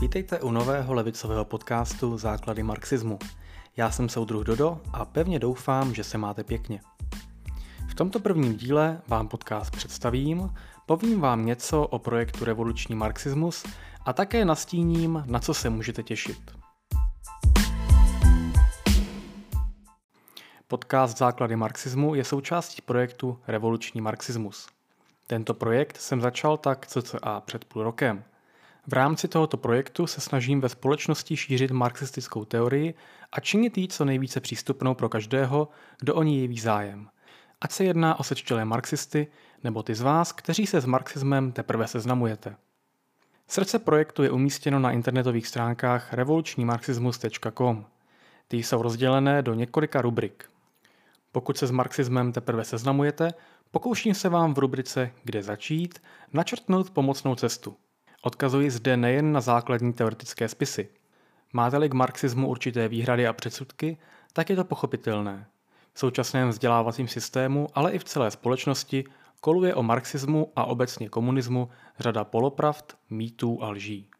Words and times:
Vítejte 0.00 0.40
u 0.40 0.50
nového 0.50 0.94
levicového 0.94 1.44
podcastu 1.44 2.18
Základy 2.18 2.62
marxismu. 2.62 3.18
Já 3.76 3.90
jsem 3.90 4.08
soudruh 4.08 4.44
Dodo 4.44 4.80
a 4.92 5.04
pevně 5.04 5.38
doufám, 5.38 5.94
že 5.94 6.04
se 6.04 6.18
máte 6.18 6.44
pěkně. 6.44 6.80
V 7.90 7.94
tomto 7.94 8.20
prvním 8.20 8.56
díle 8.56 9.00
vám 9.08 9.28
podcast 9.28 9.70
představím, 9.76 10.54
povím 10.86 11.20
vám 11.20 11.46
něco 11.46 11.82
o 11.86 11.98
projektu 11.98 12.44
Revoluční 12.44 12.94
marxismus 12.94 13.64
a 14.04 14.12
také 14.12 14.44
nastíním, 14.44 15.24
na 15.26 15.38
co 15.38 15.54
se 15.54 15.70
můžete 15.70 16.02
těšit. 16.02 16.50
Podcast 20.68 21.18
Základy 21.18 21.56
marxismu 21.56 22.14
je 22.14 22.24
součástí 22.24 22.82
projektu 22.82 23.38
Revoluční 23.46 24.00
marxismus. 24.00 24.68
Tento 25.26 25.54
projekt 25.54 25.96
jsem 25.96 26.20
začal 26.20 26.56
tak 26.56 26.86
cca 26.86 27.40
před 27.40 27.64
půl 27.64 27.82
rokem– 27.82 28.24
v 28.88 28.92
rámci 28.92 29.28
tohoto 29.28 29.56
projektu 29.56 30.06
se 30.06 30.20
snažím 30.20 30.60
ve 30.60 30.68
společnosti 30.68 31.36
šířit 31.36 31.70
marxistickou 31.70 32.44
teorii 32.44 32.94
a 33.32 33.40
činit 33.40 33.78
ji 33.78 33.88
co 33.88 34.04
nejvíce 34.04 34.40
přístupnou 34.40 34.94
pro 34.94 35.08
každého, 35.08 35.68
kdo 36.00 36.14
o 36.14 36.22
ní 36.22 36.40
jeví 36.40 36.58
zájem. 36.58 37.08
Ať 37.60 37.72
se 37.72 37.84
jedná 37.84 38.20
o 38.20 38.22
sečtělé 38.22 38.64
marxisty, 38.64 39.26
nebo 39.64 39.82
ty 39.82 39.94
z 39.94 40.00
vás, 40.00 40.32
kteří 40.32 40.66
se 40.66 40.80
s 40.80 40.84
marxismem 40.84 41.52
teprve 41.52 41.86
seznamujete. 41.86 42.56
Srdce 43.48 43.78
projektu 43.78 44.22
je 44.22 44.30
umístěno 44.30 44.78
na 44.78 44.90
internetových 44.90 45.46
stránkách 45.46 46.12
revolučnímarxismus.com. 46.12 47.86
Ty 48.48 48.56
jsou 48.56 48.82
rozdělené 48.82 49.42
do 49.42 49.54
několika 49.54 50.02
rubrik. 50.02 50.44
Pokud 51.32 51.58
se 51.58 51.66
s 51.66 51.70
marxismem 51.70 52.32
teprve 52.32 52.64
seznamujete, 52.64 53.30
pokouším 53.70 54.14
se 54.14 54.28
vám 54.28 54.54
v 54.54 54.58
rubrice 54.58 55.10
Kde 55.24 55.42
začít 55.42 56.02
načrtnout 56.32 56.90
pomocnou 56.90 57.34
cestu– 57.34 57.76
Odkazuji 58.22 58.70
zde 58.70 58.96
nejen 58.96 59.32
na 59.32 59.40
základní 59.40 59.92
teoretické 59.92 60.48
spisy. 60.48 60.88
Máte-li 61.52 61.88
k 61.88 61.94
marxismu 61.94 62.48
určité 62.48 62.88
výhrady 62.88 63.26
a 63.26 63.32
předsudky, 63.32 63.98
tak 64.32 64.50
je 64.50 64.56
to 64.56 64.64
pochopitelné. 64.64 65.46
V 65.92 65.98
současném 65.98 66.48
vzdělávacím 66.48 67.08
systému, 67.08 67.66
ale 67.74 67.92
i 67.92 67.98
v 67.98 68.04
celé 68.04 68.30
společnosti 68.30 69.04
koluje 69.40 69.74
o 69.74 69.82
marxismu 69.82 70.52
a 70.56 70.64
obecně 70.64 71.08
komunismu 71.08 71.68
řada 71.98 72.24
polopravd, 72.24 72.96
mýtů 73.10 73.62
a 73.62 73.68
lží. 73.68 74.10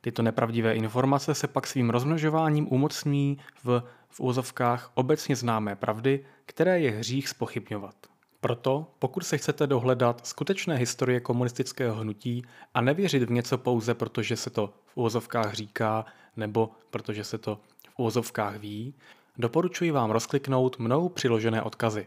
Tyto 0.00 0.22
nepravdivé 0.22 0.74
informace 0.74 1.34
se 1.34 1.46
pak 1.46 1.66
svým 1.66 1.90
rozmnožováním 1.90 2.72
umocní 2.72 3.38
v, 3.64 3.82
v 4.08 4.20
úzovkách 4.20 4.90
obecně 4.94 5.36
známé 5.36 5.76
pravdy, 5.76 6.24
které 6.46 6.80
je 6.80 6.90
hřích 6.90 7.28
spochybňovat. 7.28 7.94
Proto, 8.40 8.86
pokud 8.98 9.26
se 9.26 9.38
chcete 9.38 9.66
dohledat 9.66 10.26
skutečné 10.26 10.76
historie 10.76 11.20
komunistického 11.20 11.96
hnutí 11.96 12.44
a 12.74 12.80
nevěřit 12.80 13.22
v 13.22 13.30
něco 13.30 13.58
pouze 13.58 13.94
protože 13.94 14.36
se 14.36 14.50
to 14.50 14.74
v 14.86 14.96
úvozovkách 14.96 15.54
říká 15.54 16.04
nebo 16.36 16.70
protože 16.90 17.24
se 17.24 17.38
to 17.38 17.60
v 17.88 17.98
úvozovkách 17.98 18.56
ví, 18.56 18.94
doporučuji 19.38 19.90
vám 19.90 20.10
rozkliknout 20.10 20.78
mnou 20.78 21.08
přiložené 21.08 21.62
odkazy. 21.62 22.06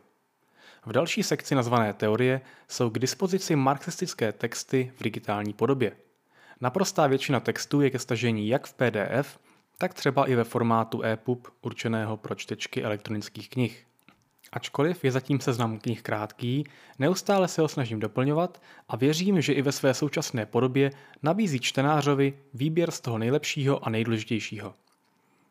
V 0.86 0.92
další 0.92 1.23
sekci 1.23 1.56
nazvané 1.56 1.94
teorie 1.94 2.42
jsou 2.67 2.89
k 2.89 3.00
dispozici 3.00 3.56
marxistické 3.56 4.31
texty 4.31 4.92
v 4.95 5.04
digitální 5.04 5.54
podobě. 5.54 5.98
Naprostá 6.61 7.08
většina 7.08 7.39
textů 7.39 7.81
je 7.81 7.89
ke 7.89 8.00
stažení 8.00 8.48
jak 8.48 8.67
v 8.67 8.73
PDF, 8.73 9.39
tak 9.78 9.94
třeba 9.94 10.26
i 10.26 10.36
ve 10.36 10.44
formátu 10.44 11.04
EPUB 11.04 11.48
určeného 11.61 12.17
pro 12.17 12.36
čtečky 12.36 12.84
elektronických 12.84 13.50
knih. 13.50 13.86
Ačkoliv 14.52 15.03
je 15.03 15.11
zatím 15.11 15.39
seznam 15.39 15.80
knih 15.80 16.02
krátký, 16.02 16.63
neustále 16.99 17.47
se 17.47 17.61
ho 17.61 17.67
snažím 17.67 17.99
doplňovat 17.99 18.61
a 18.89 18.95
věřím, 18.95 19.41
že 19.41 19.53
i 19.53 19.61
ve 19.61 19.72
své 19.72 19.94
současné 19.94 20.45
podobě 20.45 20.91
nabízí 21.23 21.59
čtenářovi 21.59 22.33
výběr 22.53 22.91
z 22.91 23.02
toho 23.02 23.17
nejlepšího 23.17 23.86
a 23.88 23.89
nejdůležitějšího. 23.89 24.73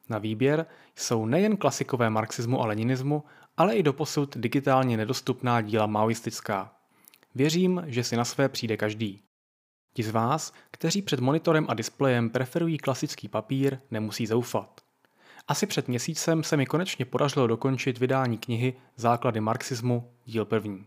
Na 0.09 0.19
výběr 0.19 0.67
jsou 0.97 1.27
nejen 1.27 1.57
klasikové 1.57 2.11
marxismu 2.11 2.63
a 2.63 2.67
leninismu, 2.67 3.25
ale 3.57 3.75
i 3.75 3.83
doposud 3.83 4.37
digitálně 4.37 4.97
nedostupná 4.97 5.61
díla 5.61 5.87
maoistická. 5.87 6.73
Věřím, 7.35 7.83
že 7.87 8.05
si 8.05 8.17
na 8.17 8.25
své 8.25 8.49
přijde 8.49 8.77
každý. 8.77 9.23
Ti 9.95 10.03
z 10.03 10.11
vás, 10.11 10.53
kteří 10.71 11.03
před 11.03 11.21
monitorem 11.21 11.67
a 11.69 11.75
displejem 11.75 12.31
preferují 12.31 12.79
klasický 12.79 13.29
papír, 13.29 13.79
nemusí 13.91 14.27
zoufat. 14.27 14.82
Asi 15.49 15.67
před 15.67 15.89
měsícem 15.89 16.43
se 16.43 16.57
mi 16.57 16.67
konečně 16.67 17.05
podařilo 17.05 17.47
dokončit 17.47 17.99
vydání 17.99 18.39
knihy 18.39 18.75
Základy 18.97 19.41
marxismu, 19.41 20.11
díl 20.25 20.45
první. 20.45 20.87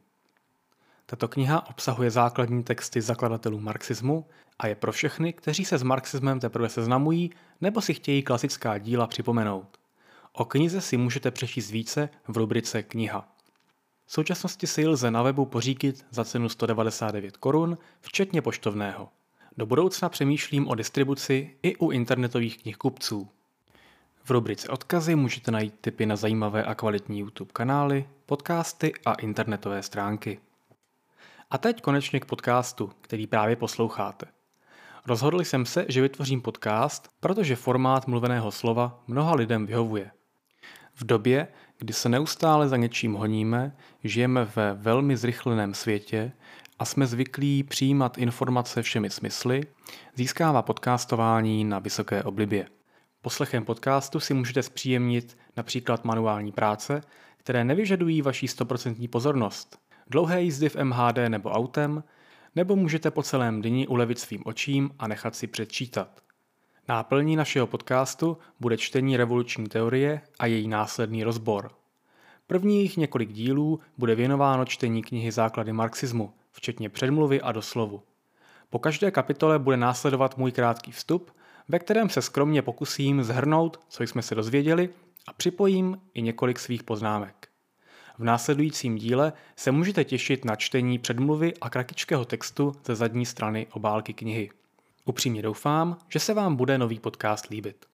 Tato 1.06 1.28
kniha 1.28 1.70
obsahuje 1.70 2.12
základní 2.12 2.64
texty 2.64 3.02
zakladatelů 3.02 3.60
marxismu 3.60 4.26
a 4.60 4.68
je 4.68 4.76
pro 4.76 4.92
všechny, 4.92 5.34
kteří 5.34 5.66
se 5.66 5.78
s 5.78 5.84
marxismem 5.84 6.40
teprve 6.40 6.70
seznamují 6.70 7.32
nebo 7.62 7.82
si 7.82 7.94
chtějí 7.94 8.24
klasická 8.24 8.78
díla 8.78 9.08
připomenout. 9.08 9.78
O 10.34 10.46
knize 10.46 10.82
si 10.82 10.98
můžete 10.98 11.32
přečíst 11.32 11.72
více 11.72 12.10
v 12.28 12.38
rubrice 12.38 12.84
Kniha. 12.84 13.28
V 14.06 14.14
současnosti 14.14 14.68
si 14.68 14.88
lze 14.88 15.12
na 15.12 15.22
webu 15.22 15.46
poříkit 15.46 16.06
za 16.12 16.26
cenu 16.26 16.50
199 16.50 17.38
korun, 17.38 17.78
včetně 18.02 18.42
poštovného. 18.42 19.10
Do 19.58 19.66
budoucna 19.66 20.10
přemýšlím 20.10 20.68
o 20.68 20.76
distribuci 20.76 21.58
i 21.64 21.76
u 21.76 21.92
internetových 21.92 22.58
knihkupců. 22.62 23.30
V 24.28 24.32
rubrice 24.32 24.68
odkazy 24.70 25.16
můžete 25.16 25.52
najít 25.52 25.74
tipy 25.82 26.06
na 26.06 26.16
zajímavé 26.16 26.64
a 26.64 26.76
kvalitní 26.76 27.20
YouTube 27.20 27.52
kanály, 27.54 28.10
podcasty 28.26 28.94
a 29.06 29.14
internetové 29.14 29.84
stránky. 29.84 30.40
A 31.52 31.58
teď 31.58 31.82
konečně 31.82 32.20
k 32.20 32.26
podcastu, 32.26 32.92
který 33.02 33.28
právě 33.28 33.56
posloucháte. 33.56 34.26
Rozhodl 35.06 35.40
jsem 35.40 35.66
se, 35.66 35.86
že 35.90 36.02
vytvořím 36.02 36.42
podcast, 36.42 37.10
protože 37.20 37.56
formát 37.56 38.08
mluveného 38.08 38.52
slova 38.52 39.04
mnoha 39.08 39.36
lidem 39.36 39.66
vyhovuje. 39.66 40.12
V 40.96 41.06
době, 41.06 41.48
kdy 41.78 41.94
se 41.94 42.10
neustále 42.10 42.70
za 42.70 42.78
něčím 42.78 43.14
honíme, 43.14 43.76
žijeme 44.04 44.46
ve 44.56 44.74
velmi 44.74 45.18
zrychleném 45.18 45.74
světě 45.74 46.32
a 46.80 46.86
jsme 46.86 47.08
zvyklí 47.08 47.64
přijímat 47.64 48.18
informace 48.18 48.82
všemi 48.82 49.10
smysly, 49.10 49.64
získává 50.16 50.62
podcastování 50.62 51.64
na 51.64 51.80
vysoké 51.80 52.24
oblibě. 52.24 52.68
Poslechem 53.26 53.66
podcastu 53.66 54.20
si 54.20 54.34
můžete 54.34 54.64
zpříjemnit 54.64 55.38
například 55.58 56.06
manuální 56.06 56.52
práce, 56.52 57.02
které 57.38 57.64
nevyžadují 57.64 58.22
vaší 58.22 58.48
100% 58.48 59.10
pozornost, 59.10 59.80
dlouhé 60.10 60.42
jízdy 60.42 60.70
v 60.70 60.76
MHD 60.76 61.18
nebo 61.28 61.50
autem, 61.50 62.04
nebo 62.56 62.76
můžete 62.76 63.12
po 63.12 63.24
celém 63.24 63.62
dni 63.62 63.88
ulevit 63.88 64.20
svým 64.20 64.42
očím 64.46 64.92
a 65.00 65.08
nechat 65.08 65.36
si 65.36 65.48
předčítat. 65.48 66.22
Náplní 66.88 67.36
našeho 67.36 67.68
podcastu 67.68 68.38
bude 68.60 68.78
čtení 68.78 69.18
revoluční 69.18 69.68
teorie 69.68 70.22
a 70.40 70.46
její 70.46 70.68
následný 70.68 71.24
rozbor. 71.24 71.72
Prvních 72.48 72.98
několik 72.98 73.32
dílů 73.32 73.80
bude 73.98 74.16
věnováno 74.16 74.66
čtení 74.66 75.04
knihy 75.04 75.32
Základy 75.32 75.74
marxismu, 75.74 76.34
včetně 76.52 76.90
předmluvy 76.90 77.42
a 77.42 77.52
doslovu. 77.52 78.04
Po 78.70 78.80
každé 78.80 79.12
kapitole 79.12 79.60
bude 79.60 79.78
následovat 79.78 80.38
můj 80.38 80.52
krátký 80.52 80.92
vstup– 80.92 81.32
ve 81.68 81.80
kterém 81.80 82.10
se 82.10 82.22
skromně 82.22 82.62
pokusím 82.62 83.24
zhrnout, 83.24 83.80
co 83.90 84.04
jsme 84.04 84.22
se 84.22 84.36
dozvěděli 84.36 84.90
a 85.28 85.34
připojím 85.34 86.02
i 86.14 86.22
několik 86.22 86.60
svých 86.60 86.84
poznámek. 86.84 87.48
V 88.18 88.24
následujícím 88.24 88.96
díle 88.96 89.34
se 89.56 89.72
můžete 89.72 90.04
těšit 90.04 90.46
na 90.46 90.56
čtení 90.56 91.00
předmluvy 91.00 91.54
a 91.62 91.70
kratičkého 91.70 92.26
textu 92.26 92.76
ze 92.86 92.96
zadní 92.96 93.26
strany 93.26 93.68
obálky 93.72 94.14
knihy. 94.14 94.50
Upřímně 95.06 95.42
doufám, 95.42 95.98
že 96.10 96.20
se 96.20 96.34
vám 96.34 96.56
bude 96.56 96.78
nový 96.78 97.00
podcast 97.00 97.50
líbit. 97.50 97.86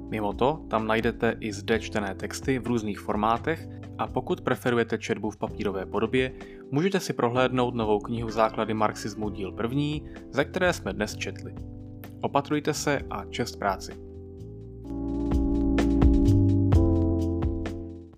Mimo 0.09 0.33
to, 0.33 0.65
tam 0.69 0.87
najdete 0.87 1.37
i 1.39 1.53
zde 1.53 1.79
čtené 1.79 2.15
texty 2.15 2.59
v 2.59 2.67
různých 2.67 2.99
formátech 2.99 3.67
a 3.97 4.07
pokud 4.07 4.41
preferujete 4.41 4.97
četbu 4.97 5.29
v 5.29 5.37
papírové 5.37 5.85
podobě, 5.85 6.31
můžete 6.71 6.99
si 6.99 7.13
prohlédnout 7.13 7.75
novou 7.75 7.99
knihu 7.99 8.29
Základy 8.29 8.73
marxismu 8.73 9.29
díl 9.29 9.51
první, 9.51 10.05
ze 10.31 10.45
které 10.45 10.73
jsme 10.73 10.93
dnes 10.93 11.15
četli. 11.15 11.55
Opatrujte 12.21 12.73
se 12.73 13.01
a 13.09 13.25
čest 13.25 13.55
práci. 13.55 14.09